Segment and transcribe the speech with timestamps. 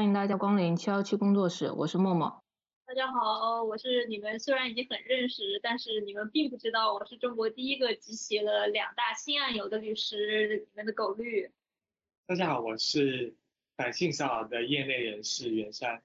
[0.00, 2.42] 大家好，欢迎大家光临七幺七工作室，我是默默。
[2.86, 11.50] 大家好，我是你们虽然已经很认识，但是你们并不知道我是中国第一个集齐了两大新案由的律师，你们的狗律。
[12.26, 13.34] 大家好，我是
[13.76, 16.00] 反性骚扰的业内人士袁山。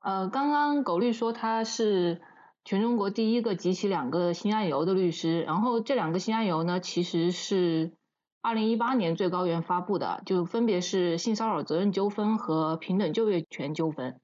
[0.00, 2.22] 呃，刚刚狗律说他是
[2.64, 7.92] 全中国第一个集齐两个新案由的律师，然后这两个新案由呢，其实是。
[8.44, 14.20] 二零一八年最高院发布的，就分别是性骚扰责任纠纷和平等就业权纠纷。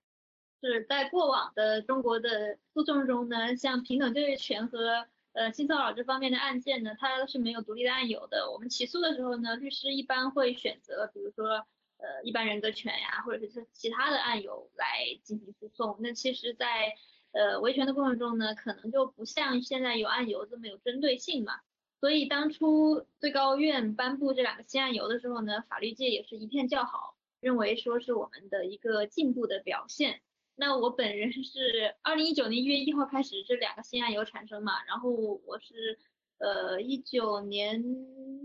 [0.61, 8.51] 是在过往的中国的诉讼中呢，像平等就业权和呃性骚扰这方面的案件呢，它是没有独立的案由的。
[8.53, 11.65] 我们起诉的时候呢，律师一般会选择，比如说
[11.97, 15.97] 呃一般人格权呀，或者是其他的案由来进行诉讼。
[16.01, 16.93] 那其实，在
[17.33, 21.55] 呃维权的过程中呢，可能就不像现在有案由这么有针对性嘛。
[22.01, 30.23] 所以当初最高院颁布这两个新案由的时候呢，法律界也是一片叫好，认为说是我们的一个进步的表现。
[30.57, 35.99] 那我本人是二零一九年一月一号开始这两个新案由产生嘛，然后我是
[36.39, 37.85] 呃一九年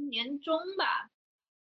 [0.10, 1.10] 年中吧，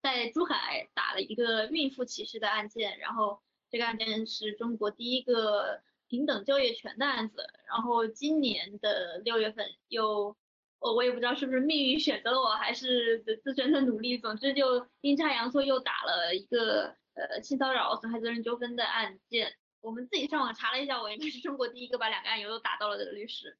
[0.00, 10.36] 在珠海打了一个孕妇歧视的案件，然后这个案件是中国第一个平等就业权的案子，然后今年的六月份又。
[10.80, 14.16] 我我也不知道是不是命运选择了我，还是自身的努力。
[14.16, 19.52] 总之就阴差阳错又打了一个呃性骚扰损害责任纠纷的案件。
[19.82, 23.58] 我们自己上网查了一下，我应该是中国第一个把两个案由都打到了的律师。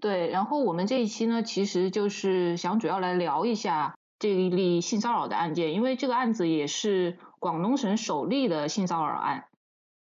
[0.00, 9.46] 对，然后我们这一期呢，其实就是想主要来聊一下这一例性骚扰的案件，因为这个案子也是广东省首例的性骚扰案。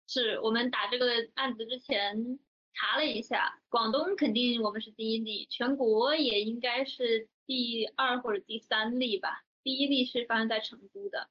[0.07, 2.39] 是我们打这个案子之前。
[2.79, 9.45] 查了一下，广东肯定我们是第一例，全国也应该是第二或者第三例吧。
[9.63, 11.31] 第一例是发生在成都的。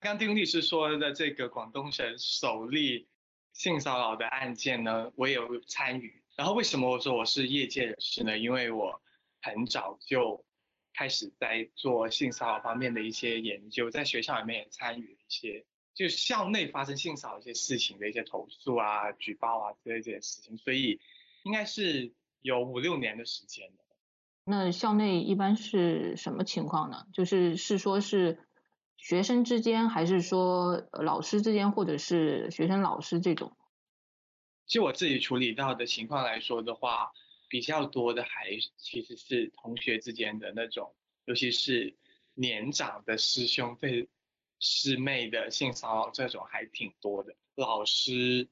[0.00, 3.08] 刚听律师说的这个广东省首例
[3.52, 6.22] 性骚扰的案件呢，我也有参与。
[6.34, 8.38] 然后为什么我说我是业界人士呢？
[8.38, 9.02] 因为我
[9.42, 10.44] 很早就
[10.94, 15.66] 开始在做性骚扰方面的一些研究，在学校里面也参与一些。
[15.94, 21.00] 就校内发生性骚扰一些事情的一些投诉啊、举报啊之类这些事情，所以
[21.44, 22.12] 应该是
[22.42, 23.84] 有五六年的时间了。
[24.44, 27.06] 那校内一般是什么情况呢？
[27.12, 28.40] 就是是说是
[28.96, 33.56] 学生之间，还是说老师之间，或者是学生老师这种？
[34.66, 37.12] 就我自己处理到的情况来说的话，
[37.48, 40.92] 比较多的还其实是同学之间的那种，
[41.24, 41.94] 尤其是
[42.34, 44.08] 年长的师兄对。
[44.66, 48.48] 师妹的性骚扰这种还挺多的，老师，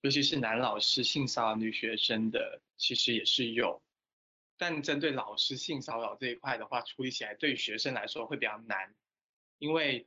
[0.00, 3.80] 尤其是男老师性骚扰女学生的，其实也是有。
[4.56, 8.92] 但针对老师性骚扰这一块的话，处理起来对学生来说会比较难，
[9.60, 10.04] 因为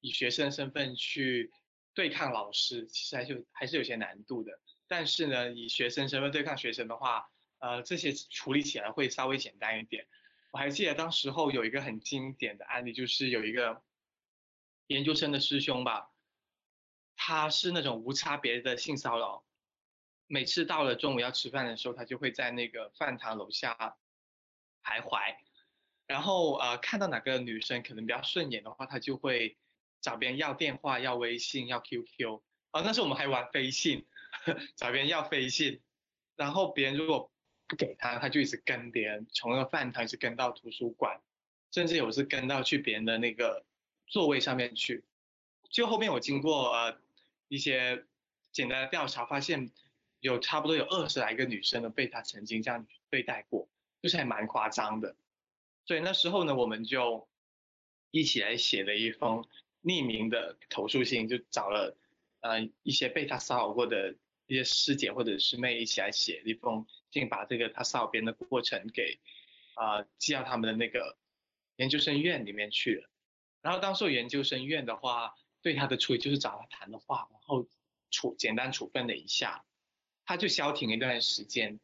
[0.00, 1.52] 以学生身份去
[1.92, 4.58] 对抗老师，其实还是还是有些难度的。
[4.88, 7.28] 但是呢，以学生身份对抗学生的话，
[7.58, 10.06] 呃，这些处理起来会稍微简单一点。
[10.50, 13.82] 我还记得当时候有一个很经典的案例，就是有一个。
[14.88, 16.10] 研究生的师兄吧，
[17.16, 19.44] 他是那种无差别的性骚扰，
[20.26, 23.96] 每次到了中午要吃饭的时候，他就会在那个饭堂楼下
[24.82, 25.36] 徘徊，
[26.06, 29.56] 然后呃看到哪个女生可能比较顺眼的话，他就会
[30.02, 34.06] 找别人要电话、要微信、要 QQ，啊那时候我们还玩飞信，
[34.76, 35.80] 找别人要飞信，
[36.36, 37.32] 然后别人如果
[37.66, 41.22] 不给他，他就一直跟别人从那个饭堂一直跟到图书馆，
[41.70, 43.64] 甚至有时跟到去别人的那个。
[44.06, 45.04] 座位上面去，
[45.70, 46.98] 就后面我经过呃
[47.48, 48.04] 一些
[48.52, 49.70] 简单的调查，发现
[50.20, 53.68] 有差不多有二十来个女生呢被他曾经这样对待过，
[54.02, 55.16] 就是还蛮夸张的。
[55.86, 57.28] 所以那时候呢，我们就
[58.10, 59.44] 一起来写了一封
[59.82, 61.96] 匿名的投诉信，就找了
[62.40, 64.14] 呃一些被他骚扰过的
[64.46, 69.18] 一些师姐或者师妹一起来写一封信，把这个他骚扰别人的过程给
[69.74, 71.18] 啊寄到他们的那个
[71.76, 73.10] 研究生院里面去了。
[73.64, 77.66] 然后当时研究生院的话，对他的处理就是找他谈的话，然后
[78.10, 79.64] 处简单处分了一下，
[80.26, 81.80] 他就消停一段时间。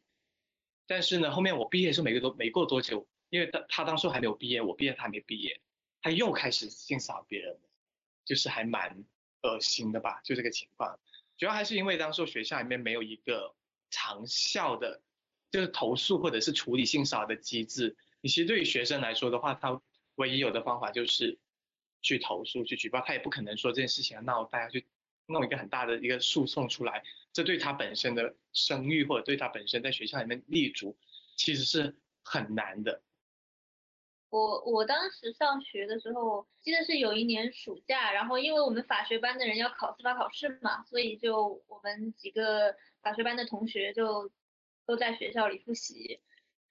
[0.85, 5.59] 但是呢，后面我毕业时候没多没过多久，因为他他当初还没有毕业，我毕业他还没毕业，
[6.03, 7.57] 他又开始性骚扰别人，
[8.25, 9.03] 就是还蛮
[9.41, 10.99] 恶心的吧，就这个情况。
[11.39, 13.55] 主要还是因为当时学校里面没有一个
[13.89, 15.01] 长效的，
[15.49, 17.97] 就是投诉或者是处理性骚扰的机制。
[18.21, 19.81] 你其实对于学生来说的话，他
[20.13, 21.39] 唯一有的方法就是。
[22.01, 24.85] 去投诉、去举报，他也不可能说这件事情要闹大，家去
[25.27, 30.97] 弄一个很大的一个诉讼出来，这对他本身的声誉或者对他本身在学校里面立足，
[31.35, 33.01] 其实是很难的。
[34.29, 44.31] 我我当时上学的时候，记得是有一年暑假，然后因为我们法学班的人要考司法考试嘛，所以就我们几个法学班的同学就
[44.85, 46.21] 都在学校里复习。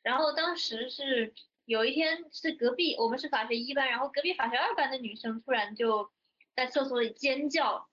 [0.03, 1.35] 然后当时是
[1.71, 6.11] 有一天是隔壁，我们是法学一班，然后隔壁法学二班的女生突然就
[6.57, 7.89] 在厕所里尖叫，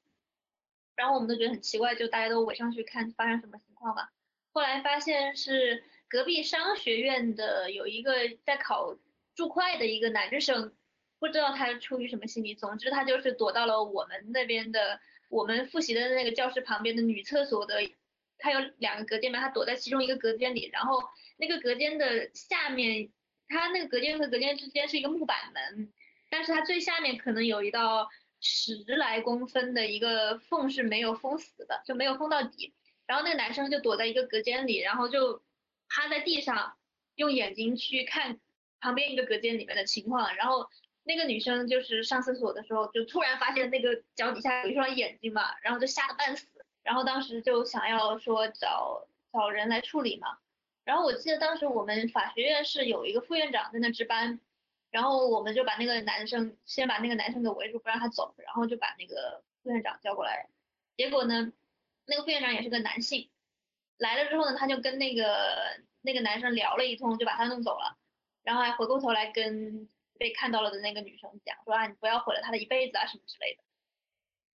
[0.95, 4.11] 然后我们都觉得很奇怪，就大家都围上去看发生什么情况吧。
[4.51, 8.13] 后来发现是隔壁商学院的有一个
[8.43, 8.97] 在考。
[9.35, 10.73] 注会的一个男生，
[11.19, 14.99] 不知道他出于什么心理，总之他就是躲到了我们那边的，
[15.29, 17.75] 我们复习的那个教室旁边的女厕所的，
[18.39, 21.03] 他有两个隔间嘛，他躲在其中一个隔间里，然后
[21.37, 23.11] 那个隔间的下面，
[23.47, 25.91] 他那个隔间和隔间之间是一个木板门，
[26.29, 28.09] 但是他最下面可能有一道
[28.39, 32.73] 十来公分的一个缝是没有封死的，就没有封到底，
[33.05, 35.41] 然后那个男生就躲在一个隔间里，然后就
[35.89, 36.77] 趴在地上，
[37.15, 38.39] 用眼睛去看。
[38.79, 40.69] 旁边一个隔间里面的情况，然后
[41.03, 46.47] 那个女生就是上厕所的时候，就突然发现那个脚底下有一双眼睛嘛，然后就吓得半死，
[46.83, 50.37] 然后当时就想要说找找人来处理嘛，
[50.87, 54.39] 然后我记得当时我们法学院是有一个副院长在那值班，
[54.89, 60.47] 然后我们就把那个男生先把那个男生给围住不让他走，然后就把那个副院长叫过来，
[60.95, 61.51] 结果呢，
[62.05, 63.29] 那个副院长也是个男性，
[63.97, 67.97] 来了之后呢，他就跟那个那个男生聊了一通，就把他弄走了。
[68.43, 73.63] 然后还回过头来跟被看到了的那个女生讲说啊，你不要毁了她的一辈子啊什么之类的。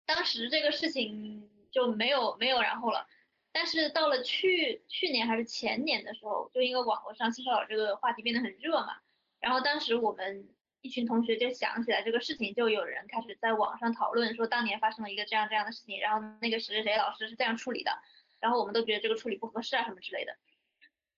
[0.06, 3.06] 当时这个事情就没有没有然后了。
[3.52, 8.96] 但是到了去去年还是前年的时候，就因为网络上性骚扰这个话题变得很热嘛，
[9.40, 10.48] 然后当时我们
[10.80, 17.92] 一群同学就想起来这个事情，就有人开始在网上讨论说当年发生了一个这样这样的事情，然后那个谁谁谁老师是这样处理的，
[18.40, 20.36] 然后我们都觉得这个处理不合适啊什么之类的。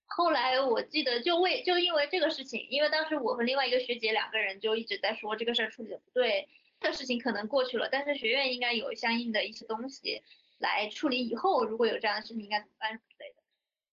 [0.07, 6.49] 后来我记得就为就因为这个事情，因为当时我和另外一个学姐两个人就一直在说这个事儿处理的不对，
[6.81, 10.23] 这个事情可能过去了，但是学院应该有相应的一些东西
[10.59, 13.43] 来处理以后如果有这样的事情应该怎么办之类的。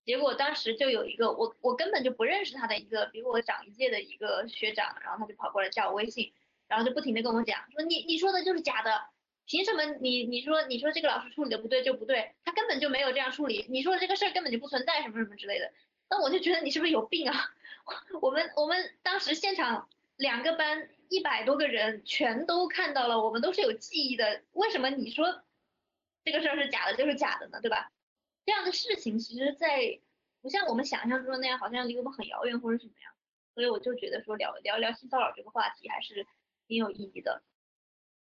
[0.03, 6.33] 结果当时就有一个我我根本就不认识他的一个比我长一届的一个学长，然后他就跑过来加我微信，
[6.67, 9.01] 然后就不停的跟我讲说你你说的就是假的，
[9.45, 15.71] 凭什么你你说你说这个老师处理的不对就不对，他根本就没有这样处理，你说这个事儿根本就不存在什么什么之类的。
[16.09, 17.51] 那我就觉得你是不是有病啊？
[18.21, 19.87] 我们我们当时现场
[20.17, 24.41] 两个班一百多个人全都看到了，我们都是有记忆的。
[24.53, 25.41] 为什么你说
[26.23, 27.59] 这个事儿是假的就是假的呢？
[27.61, 27.91] 对吧？
[28.45, 29.99] 这样的事情其实，在
[30.41, 33.11] 不像我们想象中的那样，好像离我们很遥远或者什么样。
[33.53, 36.25] 所以我就觉得说聊聊聊性骚扰这个话题还是
[36.67, 37.43] 挺有意义的。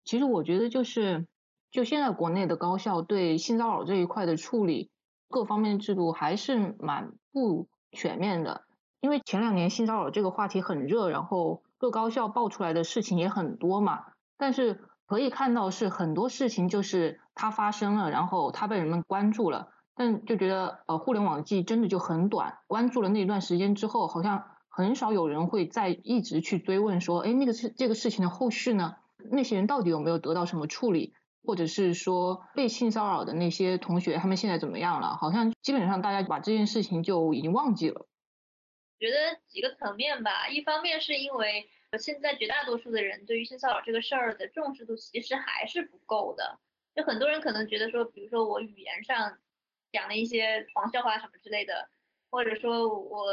[0.04, 1.28] 其实我觉得就是，
[1.70, 4.90] 就现在国内的高校对性骚扰这一块的处理。
[5.30, 8.66] 各方面制度还是蛮不全面的，
[9.00, 14.08] 因为前两年性骚扰这个话题很热，然后各高校爆出来的事情也很多嘛。
[14.36, 28.96] 但是可以看到是很多事情就是它发生了，然后它被人们关注了，但就觉得呃互联网记忆真的就很短，关注了那一段时间之后，好像很少有人会再一直去追问说，哎，那个事这个事情的后续呢？
[29.30, 31.14] 那些人到底有没有得到什么处理？
[31.44, 35.18] 或者是说被性骚扰的那些同学，他们现在怎么样了？
[35.18, 38.08] 好像基本上大家把这件事情就已经忘记了。
[38.98, 41.68] 觉得几个层面吧，一方面是因为
[42.00, 46.60] 现在绝大多数的人对于性骚扰这个事儿的重视度其实还是不够的。
[46.96, 49.40] 就很多人可能觉得说，比如说我语言上
[49.92, 51.90] 讲了一些黄笑话什么之类的，
[52.30, 53.26] 或者说我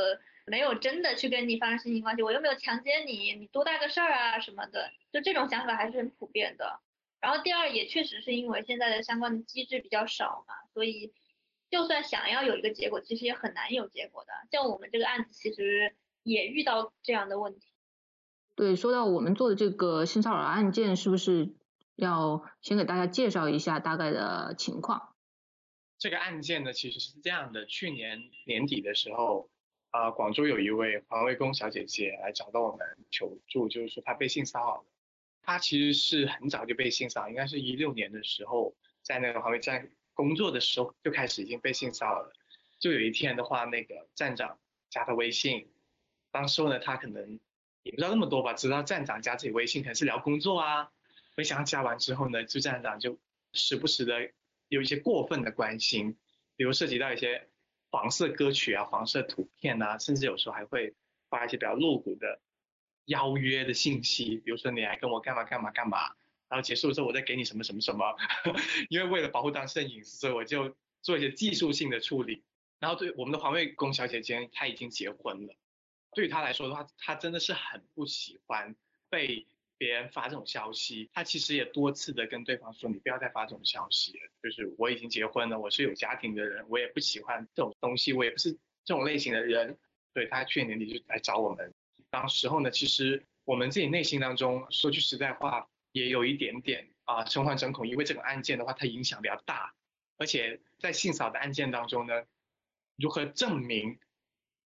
[0.46, 6.80] 没有真的去跟你发生性关系，我又没有强奸你，你多大个事儿啊什么的，就这种想法还是很普遍的。
[7.20, 11.12] 然后第二也确实是因为现在的相关的机制比较少嘛，所以
[11.70, 14.32] 就算想要有一个结果，其实也很难有结果的。
[14.50, 17.68] 像我们这个案子其实也遇到这样的问题。
[18.58, 21.54] 对，说到我们做的这个性骚扰案件，是不是
[21.94, 25.14] 要先给大家介绍一下大概的情况？
[25.96, 29.48] 这个案件呢，其实是这样的，去年年底的时候，
[29.90, 34.84] 啊，广州有一位环卫工小姐姐来找到我们求助，就是说她被性骚扰。
[35.40, 42.32] 她其实是很早就被性骚扰，应该是一六年的时候，在那个环卫站工作的时候就开始已经被性骚扰了。
[42.80, 44.58] 就有一天的话，那个站长
[44.90, 45.68] 加她微信，
[46.32, 47.38] 当时候呢她可能
[47.88, 50.90] 也不知道那么多吧，知道站长加自己微信可能是聊工作啊。
[51.36, 53.18] 没想到加完之后呢，就站长就
[53.52, 54.30] 时不时的
[54.68, 56.16] 有一些过分的关心，
[56.56, 57.48] 比如涉及到一些
[57.90, 60.94] 黄色歌曲啊、黄色图片啊，甚至有时候还会
[61.30, 62.40] 发一些比较露骨的。
[63.06, 66.14] 邀约的信息，比如说你来跟我干嘛干嘛干嘛，
[66.50, 68.14] 然后结束之后我再给你什么什么什么，
[68.90, 72.44] 因为为了保护当事人隐私，所以我就做一些技术性的处理。
[72.80, 75.54] 然后对我们的环卫工小姐姐，她已经结婚了，
[76.18, 78.74] 对他来说的话，他真的是很不喜欢
[79.08, 79.46] 被
[79.76, 81.08] 别人发这种消息。
[81.14, 84.28] 他其实也多次的跟对方说，你不要再发这种消息了。
[84.42, 88.50] 就是我已经结婚了，我是有家庭的人，我也不喜欢这种东西，我也不是
[88.84, 89.78] 这种类型的人。
[90.12, 91.72] 对他去年年底就来找我们，
[92.10, 99.72] 当时候呢，其实我们自己内心当中说句实在话，也有一点点啊诚惶诚恐，因为这个案件的话，它影响比较大，
[100.16, 102.24] 而且在性骚的案件当中呢，
[102.96, 104.00] 如何证明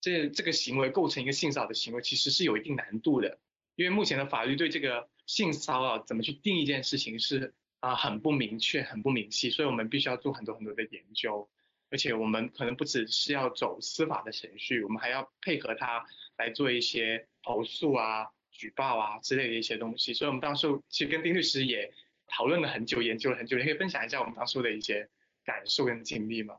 [0.00, 3.38] 这这个行为构成一个性骚扰的行为，其实是有一定难度的，
[3.74, 11.48] 因为目前的法律对这个性骚扰怎么去定一件事情是啊很不明确、很不明细，所以我们必须要做很多很多的研究。
[11.90, 16.04] 而且我们可能不只是要走司法的程序，我们还要配合他
[16.36, 20.12] 来做一些投诉啊、举报啊之类的一些东西。
[20.12, 21.90] 所以，我们当初其实跟丁律师也
[22.26, 23.56] 讨论了很久，研究了很久。
[23.56, 25.08] 你可以分享一下我们当初的一些
[25.46, 26.58] 感受跟经历吗？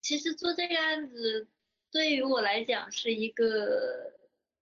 [0.00, 1.48] 其实做这个案子
[1.90, 4.12] 对于我来讲是一个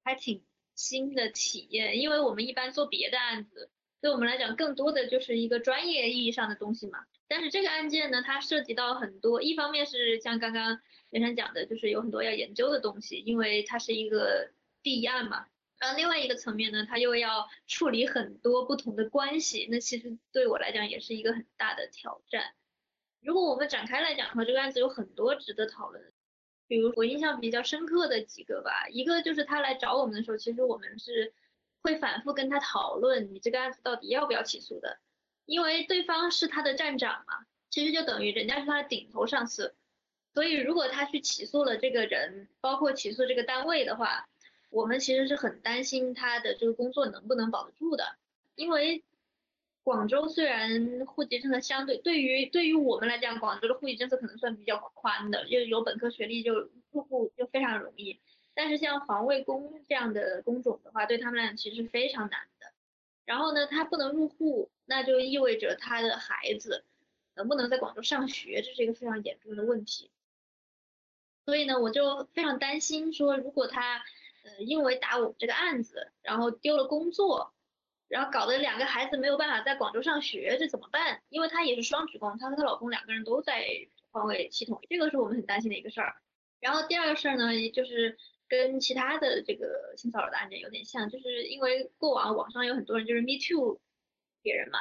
[0.05, 7.07] 还挺新的体验，因为我们一般做别的案子，对我们来讲更多的就是一个专业意义上的东西嘛。
[7.29, 10.81] 但是这个案件呢，它涉及到很多，一方面是像刚刚
[11.11, 14.53] 袁生讲的，就是有很多要研究的东西，因为它是一个
[14.83, 15.47] 第一案嘛。
[15.79, 22.55] 然后另外一个层面呢，它又要处理很多不同的关系，那其实对我来讲也是一个很大的挑战。
[23.21, 26.13] 如果我们展开来讲的话，这个案子有很多值得讨论，
[26.69, 31.33] 比如我印象比较深刻的几个吧，一个就是他来找我们的时候，其实我们是
[31.83, 34.99] 会反复跟他讨论，你这个案子到底要不要起诉的。
[35.45, 39.75] 因为对方是他的站长嘛，其实就等于人家是他的顶头上司，
[40.35, 44.29] 所以如果他去起诉了这个人，包括起诉这个单位的话，
[44.71, 48.17] 我们其实是很担心他的这个工作能不能保得住的。
[48.57, 49.05] 因为
[49.87, 58.19] 广州虽然户籍政策相对对于对于我们来讲，广州的户籍政策可能算比较宽的，就有本科学历就入户就非常容易，
[58.53, 62.73] 但是像环卫工这样的工种的话，对他们来讲其实非常难的。
[63.27, 64.69] 然后呢，他不能入户。
[64.89, 66.85] 那就意味着他的孩子
[67.35, 70.13] 能不能在广州上学，这是一个非常严重的问题。
[71.45, 74.05] 所以呢，我就非常担心说，如果他
[74.45, 77.53] 呃因为打我们这个案子，然后丢了工作，
[78.09, 81.23] 然后搞得两个孩子没有办法在广州上学，这怎么办？
[81.29, 83.67] 因为她也是双职工，她和她老公两个人都在
[84.11, 86.17] 环卫系统，这个是我们很担心的一个事儿。
[86.61, 93.81] 然后第二个事儿呢，就是跟其他的这个性骚扰的案件有点像，就是因为过往网上有很多人就是 Me Too。
[94.43, 94.79] 别人嘛，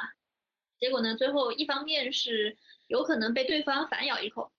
[0.78, 2.56] 结果呢，最后一方面是
[2.86, 4.52] 有可能被对方反咬一口，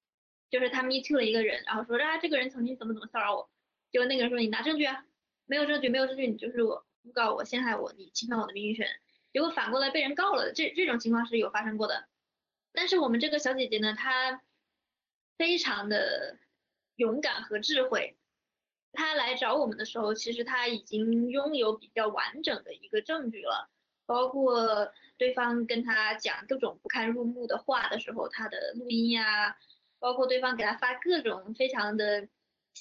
[0.50, 3.50] 就是他 me too 了一个人，然后说啊这个人曾经怎么怎么骚扰我，
[3.90, 5.06] 结果那个人说你拿证据啊，
[5.46, 8.88] 没有证据没有证据你就是我诬告我陷害我你侵犯我的名誉权，
[9.32, 12.06] 结果反过来被人告了，这这种情况是有发生过的，
[12.74, 14.42] 但是我们这个小姐姐呢，她
[15.38, 16.38] 非常的
[16.98, 18.18] 勇敢和智慧，
[18.92, 23.70] 她来找我们的时候，其实她已经拥有比较完整的一个证据了。
[24.06, 29.58] 包括对方跟她讲各种不堪入目的话的时候，她的录音呀，
[30.00, 32.28] 包括对方给她发各种非常的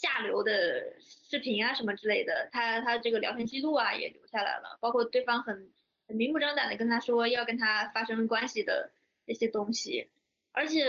[0.01, 5.71] 下流的视频啊什么之类的，他他这个聊天记录啊也留下来了，包括对方很
[6.07, 8.91] 很明目张胆的跟他说要跟他发生关系的
[9.25, 10.09] 那些东西，
[10.53, 10.85] 而且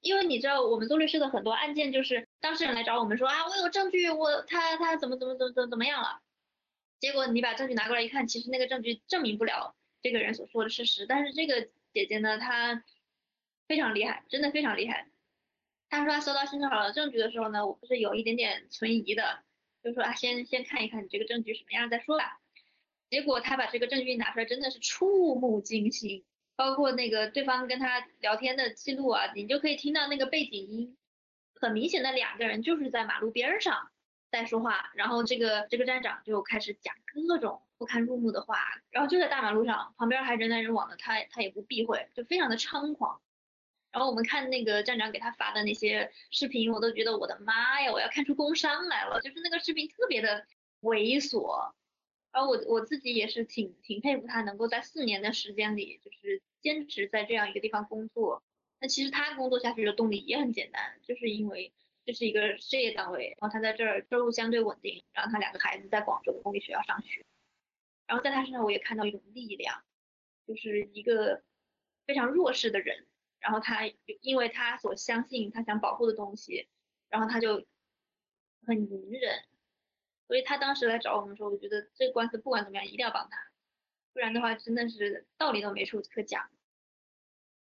[0.00, 6.20] 因为你知道我们做律师的很多案件就是当事人来找我们说啊我有证据我他他怎么怎么怎么怎么怎么样了。
[7.00, 11.04] 结果你把证据拿过来一看，其实那个证据证明不了这个人所说的事实。
[11.04, 12.84] 但是这个姐姐呢，她
[13.66, 15.08] 非常厉害，真的非常厉害。
[15.98, 19.42] 他说他收到性骚扰的证据的时候呢，我不是有一点点存疑的，
[19.84, 22.40] 就说啊，先先看一看你这个证据什么样再说吧。
[23.10, 26.24] 结果他把这个证据拿出来，真的是触目惊心，
[26.56, 30.96] 包括那个对方跟他聊天的记录啊，你就可以听到那个背景音，
[31.60, 33.90] 很明显的两个人就是在马路边上。
[34.30, 36.94] 在说话，然后这个这个站长就开始讲
[37.26, 38.56] 各种不堪入目的话，
[38.90, 43.20] 然后就在大马路上，旁边还人来人往的，他他也不避讳，就非常的猖狂。
[43.92, 50.46] 然后我们看那个站长给他发的那些视频，我都觉得我的妈呀，我要看出工伤来了，就是那个视频特别的
[50.80, 51.72] 猥琐。
[52.32, 58.42] 然后我我自己也是挺挺佩服他，能够在四年的时间里，就是坚持在这样一个地方工作。
[58.80, 61.72] 那其实他工作下去的动力也很简单，就是因为。
[62.04, 67.24] 这是一个事业单位，然后他在这儿收入相对稳定，然后他两个孩子在广州的公立学校上学，
[68.08, 69.84] 然后在他身上我也看到一种力量，
[70.44, 71.44] 就是一个
[72.04, 73.06] 非常弱势的人，
[73.42, 73.80] 然后他
[74.20, 76.68] 因为他所相信他想保护的东西，
[77.08, 77.66] 然后他就
[78.66, 79.44] 很隐忍，
[80.28, 83.50] 所以他当时来找我们说，我觉得这个官司不管怎么样一定要帮他，
[84.12, 86.48] 不然的话真的是道理都没处可讲。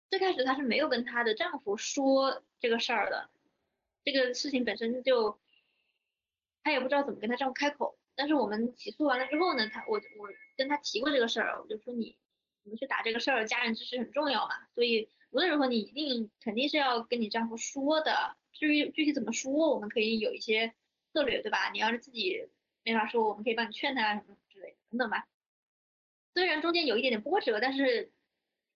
[0.09, 3.29] 最开始她是没有跟她的丈夫说这个事儿的。
[4.03, 5.37] 这个事情本身就，
[6.63, 12.17] 她也不知道怎么跟她丈夫开口，但是我们起诉完了之后呢，他我我跟他提过这个事儿，我就说你
[12.63, 18.35] 你们去打这个事儿，家人支持很重要嘛，所以无论如何你一定肯定是要跟你丈夫说的。
[18.53, 20.73] 至于具体怎么说，我们可以有一些
[21.13, 21.69] 策略，对吧？
[21.71, 22.49] 你要是自己
[22.83, 25.27] 没法说，我们可以帮你劝他什么之类的，等等吧。
[26.33, 28.11] 虽然中间有一点点波折，但是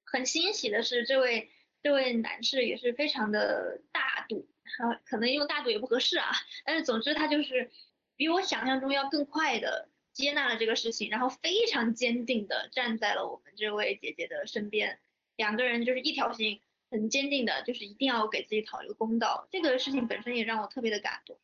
[0.05, 1.49] 很欣喜的是，这位
[1.81, 6.29] 这位男士也是非常的大度，啊，可能用大度也不合适啊，
[6.63, 7.71] 但是总之他就是
[8.15, 14.99] 比我想象中要更快的接纳了这个事情，然后非常坚定的站在了我们这位姐姐的身边，
[15.41, 16.61] 两个人就是一条心。
[16.93, 19.47] 很坚定的，就是一定要给自己讨一个公道。
[19.49, 21.39] 这个事情本身也让我特别的感动，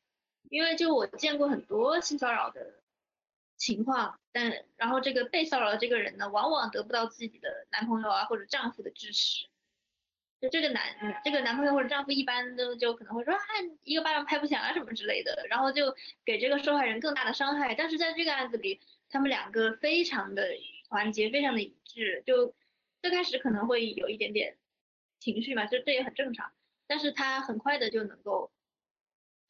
[0.50, 2.82] 因为就我见过很多性骚扰的
[3.56, 9.48] 情况，但然后这个被骚扰的这个人呢，往往得不到自己的男朋友啊或者丈夫的支持。
[10.42, 10.84] 就这个男
[11.24, 13.42] 这个男朋友或者丈夫一般都就可能会说，啊
[13.84, 17.74] 一个巴掌拍不响啊什么之类的，然后就给这个受害人更大的伤害。
[17.74, 20.46] 但是在这个案子里，他们两个非常的
[20.90, 22.22] 团结，非常的一致。
[22.26, 22.54] 就
[23.02, 24.58] 最开始可能会有一点点。
[25.20, 26.52] 情绪嘛，就这也很正常，
[26.86, 28.52] 但是他很快的就能够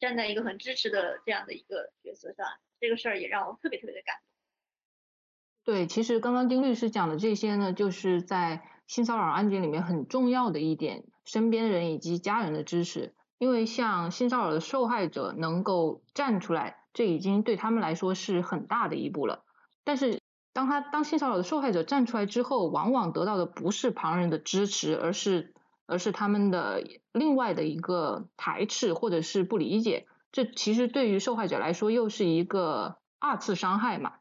[0.00, 2.46] 站在一个很支持的这样的一个角色上，
[2.80, 5.74] 这个事儿也让我特别特别的感动。
[5.74, 19.44] 对，其实刚刚丁律师讲的这些呢，就是在性骚扰案件里面很重要的一点，身边人以及家人的支持，因为像性骚扰的受害者能够站出来，这已经对他们来说是很大的一步了，
[19.84, 20.18] 但是。
[20.58, 25.54] 当他当性骚扰的受害者站出来之后，往往得到的不是旁人的支持，而是
[25.86, 30.08] 而是他们的另外的一个排斥或者是不理解。
[30.32, 34.16] 这其实对于受害者来说又是一个二次伤害嘛。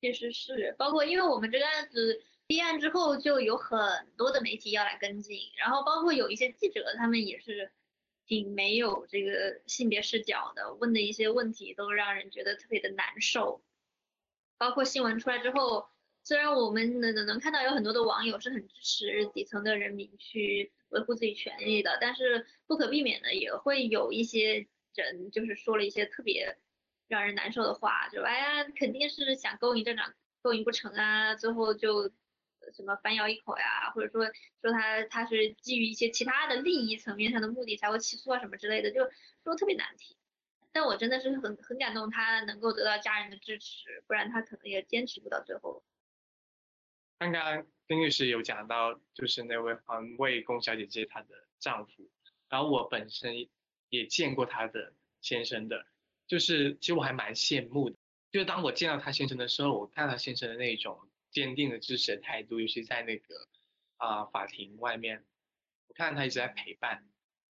[0.00, 3.78] 确实是，包括因为我们这个案子立案之后，就有很
[4.16, 7.70] 多的媒体要来跟进，然后包括有一些记者，他们也是
[8.26, 13.62] 挺没有这个性别视角的，问的一些问题都让人觉得特别的难受。
[14.62, 15.88] 包括新闻出来之后，
[16.22, 26.58] 虽然我们能能能看到有很多的网友是很支持底层的人民去维护自己权利的，但是不可避免的也会有一些人就是说了一些特别
[27.08, 32.12] 让人难受的话，就哎呀肯定是想勾引站长，勾引不成啊，最后就
[32.72, 34.26] 什么反咬一口呀，或者说
[34.60, 39.10] 说他他是基于一些其他的利益层面上的目的才会起诉啊什么之类的，就
[39.42, 40.16] 说特别难听。
[40.74, 45.84] 但我真的是很很感动，他能够得到家人的支持，不然他可能也坚持不到最后。
[47.18, 52.10] 刚刚丁律师有讲到，就是那位环卫工小姐姐她的丈夫，
[52.48, 53.50] 然后我本身
[53.90, 55.86] 也见过她的先生的，
[56.26, 57.96] 就是其实我还蛮羡慕的，
[58.30, 60.98] 就是当我见到她先生的时候，我看到先生的那种
[61.30, 63.46] 坚定的支持的态度，尤其在那个
[63.98, 65.24] 啊法庭外面，
[65.86, 67.06] 我看到他一直在陪伴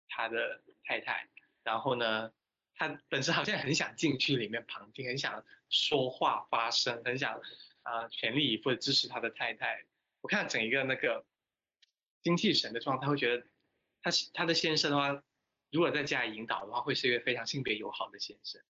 [0.08, 1.28] 他的太太，
[1.64, 2.32] 然后呢。
[2.80, 7.42] 他本身好像很想进去里面旁听，很想说话发声，很想
[7.84, 9.84] 啊全力以赴的支持他的太太。
[10.22, 11.26] 我看整一个那个
[12.24, 13.46] 精气神的状态，会觉得
[14.02, 15.24] 他他的先生的话，
[15.72, 18.62] 如果在家里引导的话，会是一个非常性别友好的先生。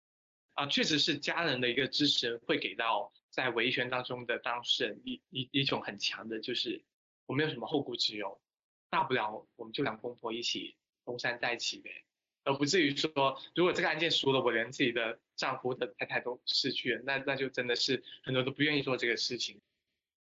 [0.55, 6.83] 啊，确实是家人的一个支持，会给到在维权当中的当事人一一一种很强的，就是
[7.27, 8.41] 我没有什么后顾之忧，
[8.89, 12.03] 大不了我们就两公婆一起东山再起呗。
[12.49, 19.61] 而不至于说，如果这个案件输了，我连自己的丈夫的太太都失去了，那那就真的是很多都不愿意做这个事情。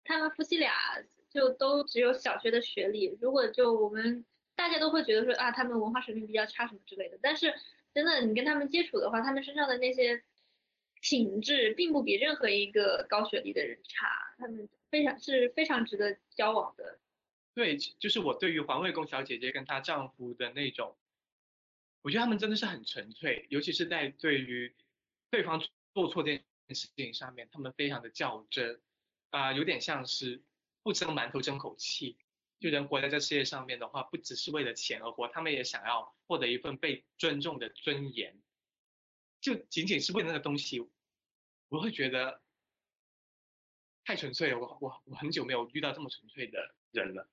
[0.02, 0.72] 他们夫妻俩
[1.30, 4.24] 就都只有小学的学历，如果就我们
[4.56, 7.54] 大家都会觉得说啊，他们文化水平比较差什么之类的，但是
[7.94, 10.20] 真的你跟他们接触的话，他们身上的那些
[11.00, 16.98] 品质并不比任何一个高学历的人差，他们非常是非常值得交往的。
[17.54, 20.96] 对，就是我对于环卫工小姐姐跟她丈夫的那种。
[22.02, 24.74] 我觉得他们真的是很纯粹，尤其是在对于
[25.30, 25.60] 对方
[25.94, 28.80] 做错这件事情上面，他们非常的较真，
[29.30, 30.42] 啊，有点像是
[30.82, 32.16] 不争馒头争口气。
[32.60, 38.40] 就人活在这世界上面的话，不只是为了钱而活，他们也想要获得一份被尊重的尊严。
[39.40, 40.80] 就仅仅是为了那个东西，
[41.68, 42.42] 我会觉得
[44.04, 44.58] 太纯粹了。
[44.58, 47.28] 我我我很久没有遇到这么纯粹的人了。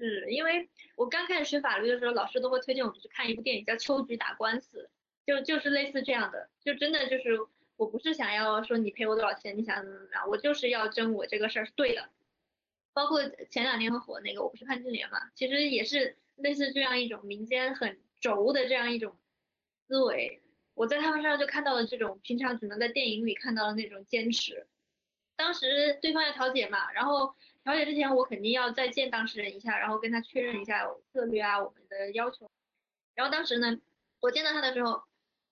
[0.00, 4.90] 是因为我刚开始学法律的时候，老师都会推荐我们去看一部电影，叫《秋菊打官司》，
[5.26, 7.38] 就就是类似这样的，就真的就是
[7.76, 12.08] 我不是想要说你赔我多少钱，你想怎么怎么样，我就是要争我这个事儿是对的。
[12.92, 19.16] 包括前两年很火那个《我不是潘金莲》嘛，其实也是类似这样一种民间很轴的这样一种
[19.86, 20.42] 思维，
[20.74, 24.66] 我在他们身上就看到了这种平常只能在电影里看到的那种坚持。
[25.36, 27.34] 当时对方要调解嘛，然后。
[27.62, 32.50] 调解之前，我肯定要再见当事人一下，然后跟他确认一下策略啊，我们的要求。
[33.14, 33.78] 然后当时呢，
[34.20, 35.04] 我见到他的时候，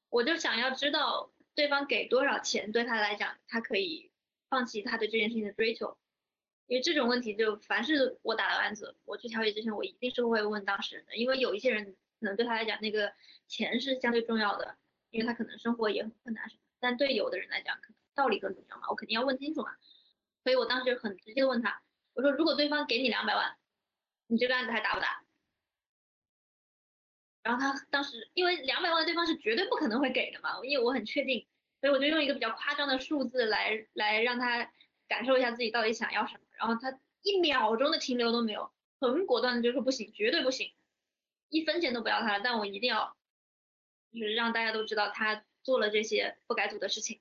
[0.09, 4.11] 我就想要知道对方给多少钱对他来讲，他可以
[4.49, 5.99] 放弃他对这件事情的追求。
[6.67, 13.13] 因为这种问题，就凡是我打了案子，我去调解之前，我一定是会问当事人的，因为有一些人可能对他来讲，那个
[13.47, 14.77] 钱是相对重要的，
[15.11, 16.61] 因为他可能生活也很困难什么。
[16.79, 19.77] 但对有的人来讲，可能道理更重要嘛，我肯定要问清楚嘛。
[20.45, 21.83] 所以我当时就很直接的问他，
[22.19, 23.57] 我说如果对方给你两百万，
[24.27, 25.23] 你这个案子还打不打？
[27.45, 31.47] 然后他当时因为两百万对方是绝对不可能会给的嘛，因为我很确定，
[31.81, 34.69] 所以我就用一个比较夸张的数字来来让他
[35.07, 36.41] 感受一下自己到底想要什么。
[36.59, 40.75] 然后他一秒钟的停留都没有，很果断的就说不行，绝对不行，
[41.51, 42.41] 一分钱都不要他了。
[42.43, 43.17] 但我一定要，
[44.13, 47.21] 就是让大家都知道他做了这些不该做的事情。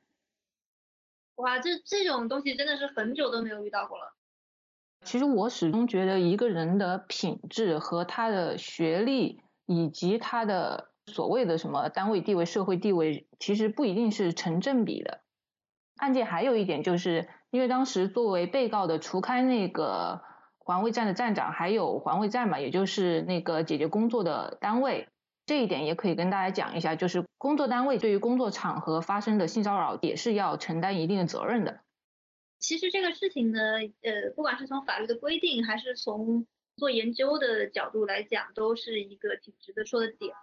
[1.36, 4.16] 哇，这这种东西真的是很久都没有遇到过了。
[5.04, 9.42] 其实我始终觉得一个人的品质和他的学历。
[9.70, 15.20] 以及他的所谓的什么单位地位、社会地位，其实不一定是成正比的。
[15.98, 20.22] 案件还有一点，就是因为当时作为被告的，除开那个
[20.58, 25.10] 环卫站的站长，还有环卫站嘛，也就是那个姐姐工作的单位，
[25.46, 31.82] 这一点也可以跟大家讲一下，就是工作单位对于工作场合发生的性骚扰，也是要承担一定的责任的。
[32.60, 40.34] 其实这个事情呢，呃，不管是从法律的规定，还是从做研究的角度来讲，都是一个挺值得说的点。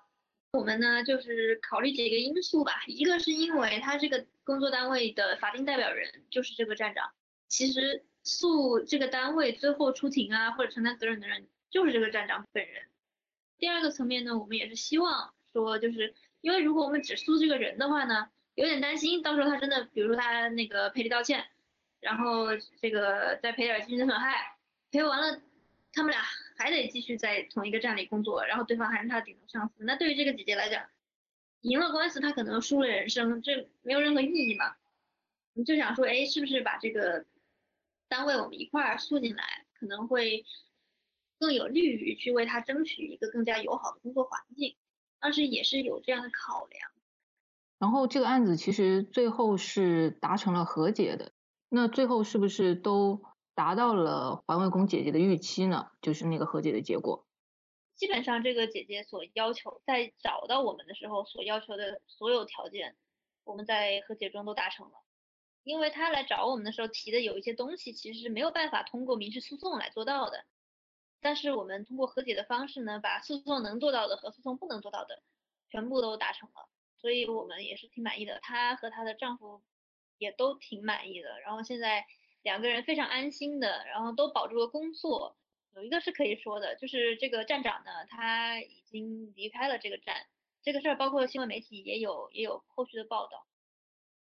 [0.53, 2.85] 我们呢，就是考虑几个因素吧。
[2.87, 7.11] 一个是因为他这个工作单位的法定代表人就是这个站长，
[7.49, 12.85] 其实诉这个单位最后出庭啊或者承担责任的人就是这个站长本人。
[13.59, 21.45] 第二个层面呢，我们也是希望说，就是因为如果我们只诉这个人的话呢，有点担心到时候他真的，比如说他那个赔礼道歉，
[22.05, 22.49] 然后
[22.81, 24.59] 这个再赔点精神损害，
[24.91, 25.41] 赔完了。
[25.97, 26.21] 他们俩
[26.57, 29.85] 还得继续在同一个站里工作，然后对方还是他顶头上司。
[29.85, 30.89] 那对于这个姐姐来讲，
[31.61, 34.75] 赢了官司，她可能输了人生，这没有任何意义嘛？
[35.53, 37.27] 你就想说，哎，是不是把这个
[38.09, 39.45] 单位我们一块儿诉进来，
[39.79, 40.45] 可能会
[41.39, 44.75] 更有利于去为他争取一个更加友好的工作环境？
[45.21, 46.91] 当时也是有这样的考量。
[47.79, 51.31] 然后这个案子其实最后是达成了和解的，
[51.75, 53.21] 那最后是不是都？
[53.57, 57.25] 达到了环卫工姐姐的预期呢，就是那个和解的结果。
[57.95, 62.97] 基本上这个姐姐所要求，在找到我们的时候所要求的所有条件，
[63.45, 64.95] 我们在和解中都达成了。
[65.63, 70.45] 因为她来找我们的时候提的有一些东西，其实是没有办法通过民事诉讼来做到的。
[71.21, 75.23] 但是我们通过和解的方式呢，把诉讼能做到的和诉讼不能做到的
[75.71, 78.41] 全部都达成了，所以我们也是挺满意的。
[78.43, 79.63] 她和她的丈夫
[80.19, 81.41] 也都挺满意的。
[81.41, 82.07] 然后现在。
[82.45, 85.35] 两个人非常安心的，然后都保住了工作。
[85.75, 90.27] 有一个是可以说的，就是这个站长呢，他已经离开了这个站。
[90.63, 93.47] 这个事儿包括新闻媒体也有也有后续的报道。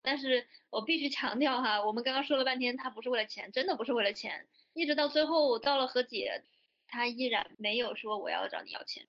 [0.01, 4.47] 但是我必须强调哈，我们刚刚说了半天，他不是为了钱，真的不是为了钱。
[4.73, 6.43] 一直到最后到了和解，
[6.87, 9.07] 他依然没有说我要找你要钱。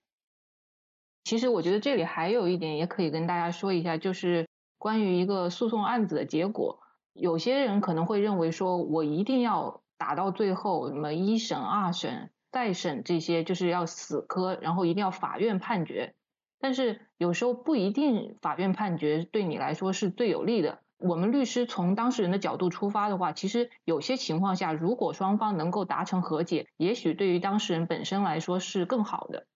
[1.24, 4.46] 其实我觉得这里还有一点也可以跟大家说一下，就是
[4.78, 6.80] 关于一个诉讼案子的结果。
[7.14, 16.14] 有些人可能会认为说，我一定要打到最后，什么一审、二审、再审这些，就是要死磕，然后一定要法院判决。
[16.60, 20.80] 但是有时候不一定法院判决对你来说是最有利的。
[21.00, 29.48] 我们律师从当事人的角度出发的话，其实有些情况下，如果双方能够达成和解，也许对于当事人本身来说是更好的。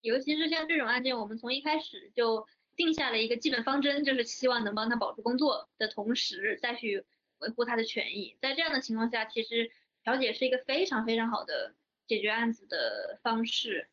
[0.00, 2.46] 尤其是像这种案件，我们从一开始就。
[2.80, 7.04] 定下了一个基本方针，就是希望能帮他保住工作的同时，再去
[7.36, 8.38] 维护他的权益。
[8.40, 9.70] 在这样的情况下，其实
[10.02, 11.74] 调解是一个非常非常好的
[12.06, 13.90] 解决案子的方式。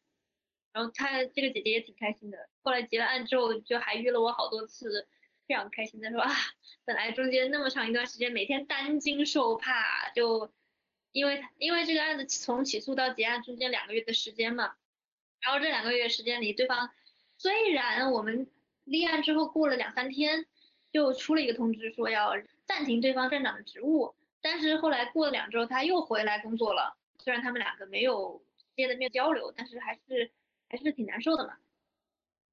[0.71, 5.05] 然后他这个姐姐也挺开心的，后来结了案之后，就还约了我好多次，
[5.47, 6.31] 非常开心的说啊，
[6.85, 10.53] 本来中间那么长一段时间，每天担惊受怕，就
[11.11, 14.75] 因为因为这个案子从起诉到结案中间两个月的时间嘛，
[15.41, 16.89] 然后这两个月时间里，对方
[17.37, 18.49] 虽然我们。
[18.87, 20.45] 立案之后过了两三天，
[20.91, 22.33] 就出了一个通知，说要
[22.65, 24.15] 暂停对方站长的职务。
[24.41, 26.97] 但是后来过了两周，他又回来工作了。
[27.19, 30.31] 虽然他们两个没有直接的面交流，但是还是
[30.69, 31.57] 还是挺难受的嘛。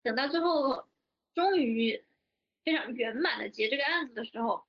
[0.03, 0.87] 等到最后
[1.35, 2.05] 终于
[2.65, 4.65] 非常圆满的结这个案子的时候，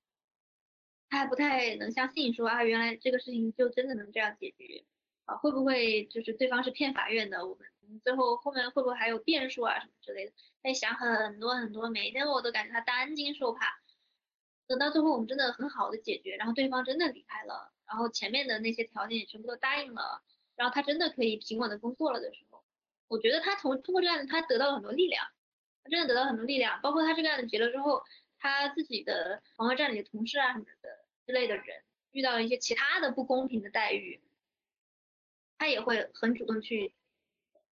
[1.10, 4.84] 他还不太能相信，说啊，原来这个事情就真的能这样解决
[5.26, 5.36] 啊？
[5.38, 7.48] 会不会就是对方是骗法院的？
[7.48, 7.66] 我们
[8.04, 10.34] 最后后面会不会还有变数啊什么之类的？
[10.66, 13.80] 在想很多很多，每一天我都感觉他担惊受怕。
[14.66, 20.24] 等到最后我们真的很好的解决，然后对方真的离开了，然后前面的那些条件也全部都答应了，
[20.56, 22.64] 然后他真的可以平稳的工作了的时候，
[23.08, 25.28] 我觉得他从通过这个案子他得到了很多力量，
[25.84, 26.82] 他真的得到很多力量。
[26.82, 28.04] 包括他这个案子结了之后，
[28.40, 34.20] 他自己的黄河站里的同事啊什么的之类的人遇到了一些其他的不公平的待遇，
[35.60, 36.96] 他也会很主动去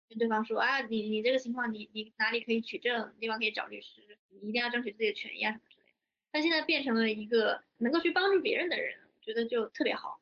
[0.08, 5.92] 跟对方说啊，你你这个情况你你哪里可以取证，地方可以找律师，你一定要争取自己的权益啊什么之类的。
[6.32, 10.20] 他现在变成了一个能够去帮助别人的人，我觉得就特别好。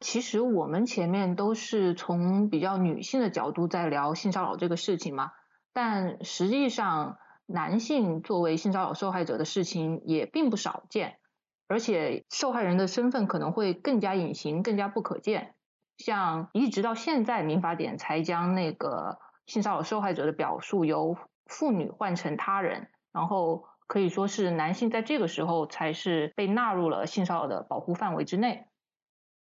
[0.00, 5.32] 其实我们前面都是从比较女性的角度在聊性骚扰这个事情嘛，
[5.72, 11.18] 但实际上男性作为性骚扰受害者的事情也并不少见，
[11.66, 15.54] 而且受害人的身份可能会更加隐形、更加不可见。
[16.00, 28.66] 像一直到现在，民法典才将那个性骚扰受害者的表述由妇女换成他人，然后可以说是男性在这个时候才是被纳入了性骚扰的保护范围之内。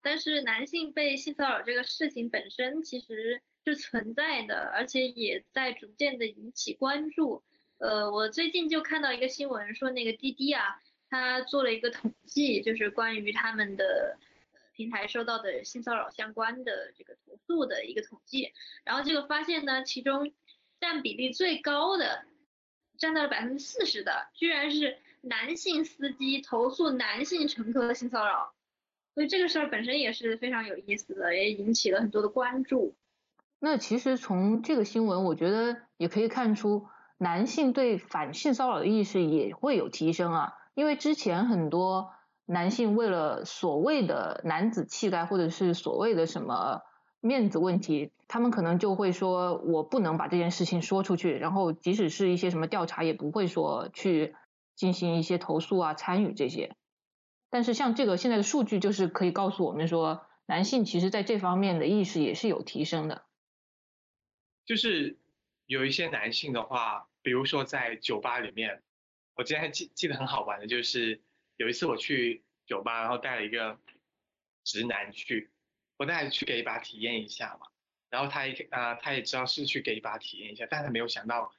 [0.01, 7.41] 但是男性被性骚扰这个事情本身其实是存在的，而且也在逐渐的引起关注。
[7.79, 14.17] 呃，我最近就看到一个新闻，说那个滴滴啊，他做了一个统计，就是关于他们的
[14.75, 18.51] 平台收到的性骚扰相关的这个投诉的一个统计。
[18.83, 20.33] 然后这个发现呢，其中
[20.79, 22.25] 占比例最高的，
[22.97, 28.53] 占到了百分之四十的，居然是男性司机投诉男性乘客性骚扰。
[29.13, 32.95] 所以这个事儿本身也是非常有意思的，也引起了很多的关注。
[33.59, 40.53] 那其实从这个新闻，我觉得也可以看出，男性对反性骚扰的意识也会有提升啊。
[40.73, 42.12] 因为之前很多
[42.45, 46.81] 男性为了所谓的男子气概，或者是所谓的什么
[47.21, 54.35] 面子问题，他们可能就会说我不能把这件事情说出去，然后即使是一些什么调查，也不会说去
[54.75, 56.75] 进行一些投诉啊、参与这些。
[57.49, 63.23] 但是像这个现在的数据就是可以告诉我们说，男性其实在这方面的意识也是有提升的。
[64.65, 65.17] 就是
[65.65, 68.81] 有一些男性的话，比如说在酒吧里面，
[69.35, 71.21] 我今天还记记得很好玩的，就是
[71.63, 73.79] 有一次我去酒吧，然后带了一个
[74.65, 75.49] 直男去，
[75.95, 77.67] 我带他去给一把体验一下嘛，
[78.09, 81.53] 然后他一啊他也知道是去给一把体验一下，但他没有想到，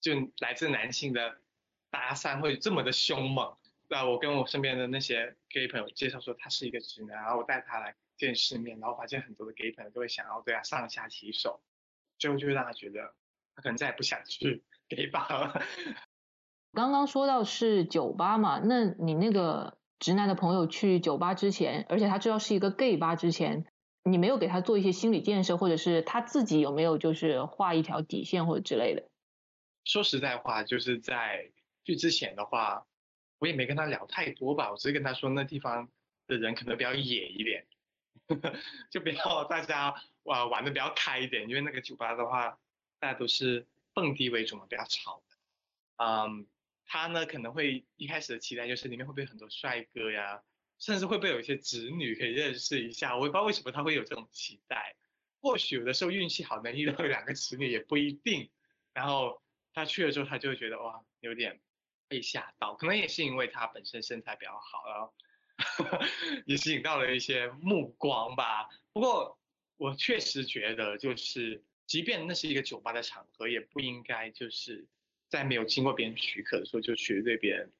[0.00, 1.40] 就来自男性的
[1.88, 3.56] 搭讪会这么的凶猛。
[3.88, 11.62] 那我跟我身边的那些 gay 朋友介绍说他是一个直男，然后我带他来见世面，然后发现很多的 gay 朋友都会想要对他上下其手，
[12.18, 13.14] 最后就会让他觉得
[13.54, 15.62] 他可能再也不想去 gay 吧了。
[16.78, 23.66] 刚刚说到是酒吧嘛，那你那个直男的朋友去酒吧之前，而且他知道是一个 gay 吧之前，
[24.04, 29.08] 你没有给他做一些心理建设，或者是他自己有没有就是画一条底线或者之类的？
[29.84, 31.50] 说实在话，就是在
[31.84, 32.84] 去之前的话。
[33.40, 35.88] 我也没跟他聊太多吧，我只是跟他说那地方
[36.26, 37.64] 的人可能比较野一点，
[38.90, 42.58] 就比较大家哇玩的比较开一点，因为那个酒吧的话，
[42.98, 43.64] 大家都是
[43.94, 46.04] 蹦迪为主嘛，比较吵的。
[46.04, 46.46] 嗯，
[46.88, 50.42] 他呢可能会一开始的期待就是里面会不会很多帅哥呀，
[50.80, 54.96] 甚至会不会有一些直女可以认识一下，我也不知道为什么他会有这种期待。
[55.40, 58.50] 或许有的时候运气好能遇到两个直女也不一定。
[58.92, 59.40] 然后
[59.72, 61.60] 他去了之后，他就会觉得哇有点。
[62.10, 65.12] 被吓到，可能也是因为他本身身材比较好，然后
[66.48, 68.66] 也吸引到了一些目光吧。
[68.94, 69.38] 不过
[69.76, 74.86] 我确实觉得，就是即便那是一个酒吧的场合，也不应该就是
[75.28, 77.70] 在没有经过别人许可的时候就去对别人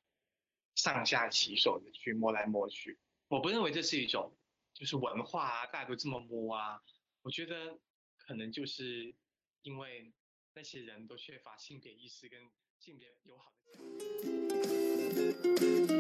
[0.75, 2.99] 上下其手的去摸来摸去。
[3.29, 4.37] 我不认为这是一种
[4.75, 6.83] 就是文化啊，大家都这么摸啊。
[7.23, 7.79] 我觉得
[8.17, 9.15] 可能就是
[9.63, 10.13] 因为
[10.55, 15.98] 那些人都缺乏性别意识跟性别友好的。